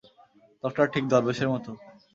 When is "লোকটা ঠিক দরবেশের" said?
0.63-1.49